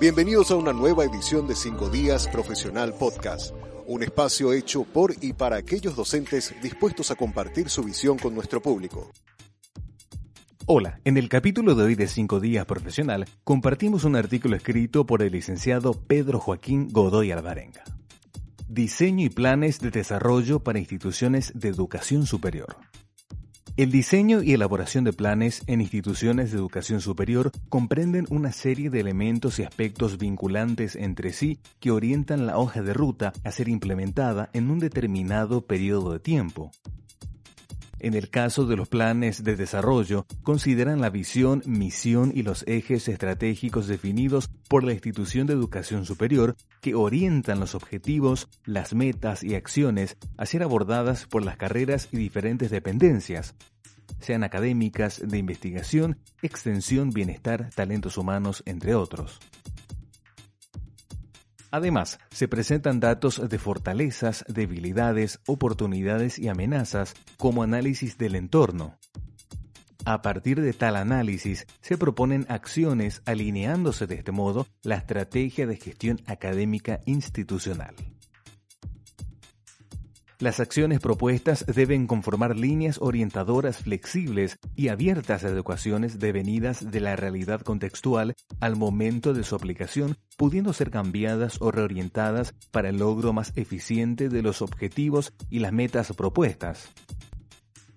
Bienvenidos 0.00 0.52
a 0.52 0.54
una 0.54 0.72
nueva 0.72 1.04
edición 1.04 1.48
de 1.48 1.56
5 1.56 1.90
Días 1.90 2.28
Profesional 2.28 2.94
Podcast, 2.94 3.52
un 3.88 4.04
espacio 4.04 4.52
hecho 4.52 4.84
por 4.84 5.12
y 5.20 5.32
para 5.32 5.56
aquellos 5.56 5.96
docentes 5.96 6.54
dispuestos 6.62 7.10
a 7.10 7.16
compartir 7.16 7.68
su 7.68 7.82
visión 7.82 8.16
con 8.16 8.32
nuestro 8.32 8.62
público. 8.62 9.10
Hola, 10.66 11.00
en 11.04 11.16
el 11.16 11.28
capítulo 11.28 11.74
de 11.74 11.82
hoy 11.82 11.94
de 11.96 12.06
5 12.06 12.38
Días 12.38 12.64
Profesional 12.64 13.26
compartimos 13.42 14.04
un 14.04 14.14
artículo 14.14 14.54
escrito 14.54 15.04
por 15.04 15.20
el 15.20 15.32
licenciado 15.32 15.94
Pedro 15.94 16.38
Joaquín 16.38 16.90
Godoy 16.92 17.32
Alvarenga. 17.32 17.82
Diseño 18.68 19.26
y 19.26 19.30
planes 19.30 19.80
de 19.80 19.90
desarrollo 19.90 20.60
para 20.60 20.78
instituciones 20.78 21.50
de 21.56 21.70
educación 21.70 22.24
superior. 22.24 22.76
El 23.78 23.92
diseño 23.92 24.42
y 24.42 24.54
elaboración 24.54 25.04
de 25.04 25.12
planes 25.12 25.62
en 25.68 25.80
instituciones 25.80 26.50
de 26.50 26.58
educación 26.58 27.00
superior 27.00 27.52
comprenden 27.68 28.26
una 28.28 28.50
serie 28.50 28.90
de 28.90 28.98
elementos 28.98 29.60
y 29.60 29.62
aspectos 29.62 30.18
vinculantes 30.18 30.96
entre 30.96 31.32
sí 31.32 31.60
que 31.78 31.92
orientan 31.92 32.44
la 32.44 32.58
hoja 32.58 32.82
de 32.82 32.92
ruta 32.92 33.32
a 33.44 33.52
ser 33.52 33.68
implementada 33.68 34.50
en 34.52 34.72
un 34.72 34.80
determinado 34.80 35.64
periodo 35.64 36.12
de 36.12 36.18
tiempo. 36.18 36.72
En 38.00 38.14
el 38.14 38.30
caso 38.30 38.64
de 38.64 38.76
los 38.76 38.88
planes 38.88 39.42
de 39.42 39.56
desarrollo, 39.56 40.24
consideran 40.44 41.00
la 41.00 41.10
visión, 41.10 41.62
misión 41.66 42.30
y 42.32 42.42
los 42.42 42.64
ejes 42.68 43.08
estratégicos 43.08 43.88
definidos 43.88 44.50
por 44.68 44.84
la 44.84 44.92
institución 44.92 45.48
de 45.48 45.54
educación 45.54 46.04
superior 46.04 46.56
que 46.80 46.94
orientan 46.94 47.58
los 47.58 47.74
objetivos, 47.74 48.48
las 48.64 48.94
metas 48.94 49.42
y 49.42 49.56
acciones 49.56 50.16
a 50.36 50.46
ser 50.46 50.62
abordadas 50.62 51.26
por 51.26 51.44
las 51.44 51.56
carreras 51.56 52.08
y 52.12 52.18
diferentes 52.18 52.70
dependencias, 52.70 53.56
sean 54.20 54.44
académicas, 54.44 55.20
de 55.24 55.38
investigación, 55.38 56.18
extensión, 56.42 57.10
bienestar, 57.10 57.70
talentos 57.74 58.18
humanos, 58.18 58.62
entre 58.66 58.94
otros. 58.94 59.40
Además, 61.70 62.18
se 62.30 62.48
presentan 62.48 62.98
datos 62.98 63.46
de 63.46 63.58
fortalezas, 63.58 64.44
debilidades, 64.48 65.40
oportunidades 65.46 66.38
y 66.38 66.48
amenazas 66.48 67.14
como 67.36 67.62
análisis 67.62 68.16
del 68.16 68.36
entorno. 68.36 68.98
A 70.06 70.22
partir 70.22 70.62
de 70.62 70.72
tal 70.72 70.96
análisis, 70.96 71.66
se 71.82 71.98
proponen 71.98 72.46
acciones 72.48 73.20
alineándose 73.26 74.06
de 74.06 74.14
este 74.14 74.32
modo 74.32 74.66
la 74.82 74.94
estrategia 74.94 75.66
de 75.66 75.76
gestión 75.76 76.22
académica 76.26 77.00
institucional. 77.04 77.94
Las 80.40 80.60
acciones 80.60 81.00
propuestas 81.00 81.66
deben 81.66 82.06
conformar 82.06 82.56
líneas 82.56 82.98
orientadoras 83.00 83.78
flexibles 83.78 84.56
y 84.76 84.86
abiertas 84.86 85.42
a 85.42 85.48
adecuaciones 85.48 86.20
devenidas 86.20 86.92
de 86.92 87.00
la 87.00 87.16
realidad 87.16 87.62
contextual 87.62 88.36
al 88.60 88.76
momento 88.76 89.34
de 89.34 89.42
su 89.42 89.56
aplicación, 89.56 90.16
pudiendo 90.36 90.72
ser 90.72 90.92
cambiadas 90.92 91.60
o 91.60 91.72
reorientadas 91.72 92.54
para 92.70 92.90
el 92.90 92.98
logro 92.98 93.32
más 93.32 93.52
eficiente 93.56 94.28
de 94.28 94.42
los 94.42 94.62
objetivos 94.62 95.32
y 95.50 95.58
las 95.58 95.72
metas 95.72 96.12
propuestas. 96.12 96.88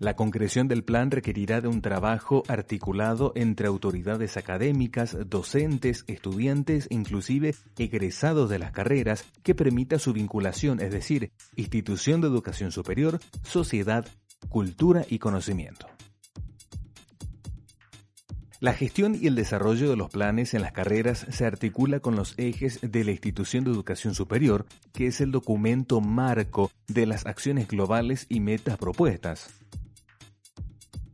La 0.01 0.15
concreción 0.15 0.67
del 0.67 0.83
plan 0.83 1.11
requerirá 1.11 1.61
de 1.61 1.67
un 1.67 1.83
trabajo 1.83 2.41
articulado 2.47 3.33
entre 3.35 3.67
autoridades 3.67 4.35
académicas, 4.35 5.15
docentes, 5.27 6.05
estudiantes 6.07 6.87
inclusive 6.89 7.53
egresados 7.77 8.49
de 8.49 8.57
las 8.57 8.71
carreras 8.71 9.25
que 9.43 9.53
permita 9.53 9.99
su 9.99 10.11
vinculación, 10.11 10.79
es 10.79 10.89
decir, 10.89 11.31
institución 11.55 12.19
de 12.19 12.29
educación 12.29 12.71
superior, 12.71 13.19
sociedad, 13.43 14.07
cultura 14.49 15.05
y 15.07 15.19
conocimiento. 15.19 15.85
La 18.59 18.73
gestión 18.73 19.15
y 19.15 19.27
el 19.27 19.35
desarrollo 19.35 19.87
de 19.87 19.97
los 19.97 20.09
planes 20.09 20.55
en 20.55 20.63
las 20.63 20.71
carreras 20.71 21.27
se 21.29 21.45
articula 21.45 21.99
con 21.99 22.15
los 22.15 22.33
ejes 22.39 22.79
de 22.81 23.03
la 23.03 23.11
institución 23.11 23.65
de 23.65 23.69
educación 23.69 24.15
superior, 24.15 24.65
que 24.93 25.05
es 25.05 25.21
el 25.21 25.31
documento 25.31 26.01
marco 26.01 26.71
de 26.87 27.05
las 27.05 27.27
acciones 27.27 27.67
globales 27.67 28.25
y 28.29 28.39
metas 28.39 28.77
propuestas. 28.79 29.61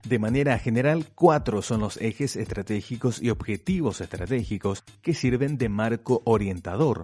De 0.07 0.19
manera 0.19 0.57
general, 0.57 1.05
cuatro 1.15 1.61
son 1.61 1.81
los 1.81 1.97
ejes 1.97 2.37
estratégicos 2.37 3.21
y 3.21 3.29
objetivos 3.29 3.99
estratégicos 3.99 4.85
que 5.01 5.13
sirven 5.13 5.57
de 5.57 5.67
marco 5.67 6.21
orientador. 6.23 7.03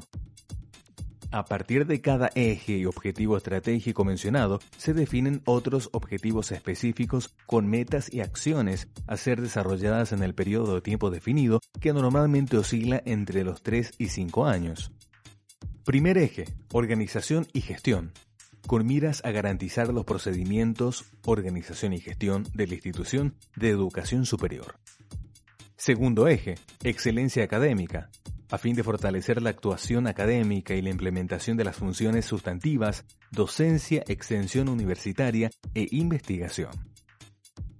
A 1.29 1.43
partir 1.43 1.85
de 1.85 1.99
cada 1.99 2.31
eje 2.33 2.77
y 2.77 2.85
objetivo 2.85 3.35
estratégico 3.35 4.05
mencionado, 4.05 4.61
se 4.77 4.93
definen 4.93 5.41
otros 5.43 5.89
objetivos 5.91 6.53
específicos 6.53 7.35
con 7.45 7.67
metas 7.67 8.07
y 8.13 8.21
acciones 8.21 8.87
a 9.05 9.17
ser 9.17 9.41
desarrolladas 9.41 10.13
en 10.13 10.23
el 10.23 10.33
periodo 10.33 10.75
de 10.75 10.81
tiempo 10.81 11.09
definido 11.09 11.59
que 11.81 11.91
normalmente 11.91 12.55
oscila 12.55 13.01
entre 13.03 13.43
los 13.43 13.63
3 13.63 13.95
y 13.97 14.07
5 14.07 14.45
años. 14.45 14.93
Primer 15.83 16.17
eje, 16.17 16.45
organización 16.71 17.47
y 17.51 17.59
gestión 17.59 18.13
con 18.67 18.85
miras 18.85 19.23
a 19.25 19.31
garantizar 19.31 19.93
los 19.93 20.05
procedimientos, 20.05 21.05
organización 21.25 21.93
y 21.93 21.99
gestión 21.99 22.47
de 22.53 22.67
la 22.67 22.73
institución 22.75 23.35
de 23.55 23.69
educación 23.69 24.25
superior. 24.25 24.75
Segundo 25.75 26.27
eje, 26.27 26.55
excelencia 26.83 27.43
académica, 27.43 28.09
a 28.49 28.57
fin 28.57 28.75
de 28.75 28.83
fortalecer 28.83 29.41
la 29.41 29.49
actuación 29.49 30.07
académica 30.07 30.75
y 30.75 30.81
la 30.81 30.91
implementación 30.91 31.57
de 31.57 31.63
las 31.63 31.75
funciones 31.75 32.25
sustantivas, 32.25 33.05
docencia, 33.31 34.03
extensión 34.07 34.69
universitaria 34.69 35.49
e 35.73 35.87
investigación. 35.91 36.92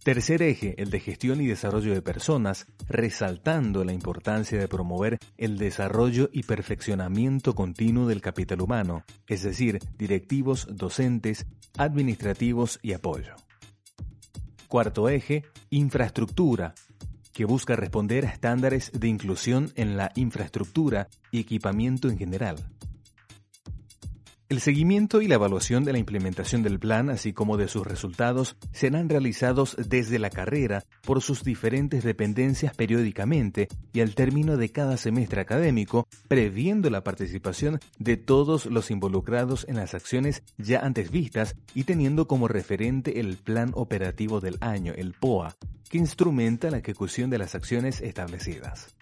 Tercer 0.04 0.42
eje, 0.42 0.76
el 0.82 0.90
de 0.90 1.00
gestión 1.00 1.40
y 1.40 1.48
desarrollo 1.48 1.94
de 1.94 2.02
personas, 2.02 2.68
resaltando 2.90 3.86
la 3.86 3.94
importancia 3.94 4.60
de 4.60 4.68
promover 4.68 5.18
el 5.38 5.58
desarrollo 5.58 6.30
y 6.34 6.44
perfeccionamiento 6.44 7.56
continuo 7.56 8.06
del 8.06 8.20
capital 8.20 8.62
humano, 8.62 9.06
es 9.28 9.44
decir, 9.44 9.80
directivos, 9.98 10.68
docentes, 10.70 11.46
administrativos 11.78 12.80
y 12.82 12.92
apoyo. 12.92 13.34
Cuarto 14.68 15.08
eje, 15.08 15.46
infraestructura, 15.70 16.76
que 17.32 17.46
busca 17.46 17.78
responder 17.78 18.26
a 18.26 18.30
estándares 18.30 18.92
de 18.92 19.08
inclusión 19.08 19.72
en 19.76 19.96
la 19.96 20.12
infraestructura 20.16 21.08
y 21.32 21.40
equipamiento 21.40 22.10
en 22.10 22.18
general. 22.18 22.58
El 24.54 24.60
seguimiento 24.60 25.24
y 25.24 25.28
la 25.28 25.34
evaluación 25.34 25.84
de 25.84 25.94
la 25.94 25.98
implementación 25.98 26.62
del 26.62 26.78
plan, 26.78 27.10
así 27.10 27.34
como 27.34 27.58
de 27.58 27.68
sus 27.68 27.88
resultados, 27.88 28.56
serán 28.72 29.10
realizados 29.10 29.76
desde 29.80 30.20
la 30.20 30.30
carrera 30.30 30.84
por 31.02 31.24
sus 31.24 31.44
diferentes 31.44 32.04
dependencias 32.04 32.76
periódicamente 32.76 33.68
y 33.94 34.02
al 34.02 34.14
término 34.14 34.56
de 34.56 34.70
cada 34.70 34.98
semestre 34.98 35.42
académico, 35.42 36.08
previendo 36.28 36.92
la 36.92 37.04
participación 37.04 37.80
de 37.98 38.16
todos 38.16 38.68
los 38.68 38.92
involucrados 38.92 39.66
en 39.68 39.78
las 39.78 39.96
acciones 39.96 40.44
ya 40.60 40.82
antes 40.82 41.10
vistas 41.10 41.56
y 41.74 41.86
teniendo 41.86 42.28
como 42.28 42.48
referente 42.48 43.20
el 43.20 43.38
Plan 43.38 43.72
Operativo 43.74 44.40
del 44.40 44.60
Año, 44.62 44.94
el 44.96 45.14
POA, 45.14 45.56
que 45.90 45.98
instrumenta 45.98 46.70
la 46.70 46.78
ejecución 46.78 47.32
de 47.32 47.40
las 47.40 47.56
acciones 47.56 48.02
establecidas. 48.02 48.94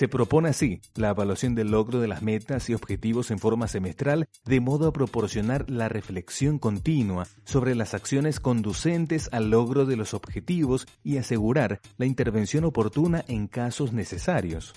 Se 0.00 0.08
propone 0.08 0.48
así 0.48 0.80
la 0.94 1.10
evaluación 1.10 1.54
del 1.54 1.72
logro 1.72 2.00
de 2.00 2.08
las 2.08 2.22
metas 2.22 2.70
y 2.70 2.74
objetivos 2.74 3.30
en 3.30 3.38
forma 3.38 3.68
semestral 3.68 4.30
de 4.46 4.58
modo 4.58 4.88
a 4.88 4.94
proporcionar 4.94 5.68
la 5.68 5.90
reflexión 5.90 6.58
continua 6.58 7.26
sobre 7.44 7.74
las 7.74 7.92
acciones 7.92 8.40
conducentes 8.40 9.28
al 9.30 9.50
logro 9.50 9.84
de 9.84 9.96
los 9.96 10.14
objetivos 10.14 10.86
y 11.04 11.18
asegurar 11.18 11.82
la 11.98 12.06
intervención 12.06 12.64
oportuna 12.64 13.26
en 13.28 13.46
casos 13.46 13.92
necesarios. 13.92 14.72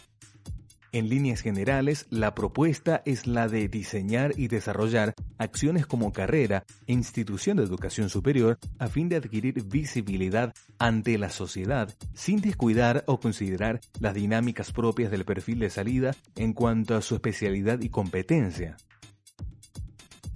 En 0.94 1.09
líneas 1.09 1.42
generales, 1.42 2.06
la 2.12 2.36
propuesta 2.36 3.02
es 3.04 3.26
la 3.26 3.48
de 3.48 3.68
diseñar 3.68 4.34
y 4.38 4.48
desarrollar 4.48 5.16
acciones 5.40 5.88
como 5.88 6.14
carrera 6.14 6.66
e 6.86 6.94
institución 6.94 7.58
de 7.58 7.64
educación 7.64 8.09
superior 8.09 8.59
a 8.78 8.88
fin 8.88 9.09
de 9.09 9.16
adquirir 9.16 9.64
visibilidad 9.64 10.54
ante 10.78 11.18
la 11.18 11.31
sociedad 11.31 11.92
sin 12.14 12.42
descuidar 12.42 13.04
o 13.08 13.20
considerar 13.20 13.81
las 14.00 14.14
dinámicas 14.14 14.72
propias 14.72 15.09
del 15.09 15.26
perfil 15.26 15.62
de 15.62 15.72
salida 15.72 16.16
en 16.36 16.54
cuanto 16.54 16.95
a 16.95 17.01
su 17.01 17.16
especialidad 17.16 17.81
y 17.81 17.90
competencia. 17.90 18.78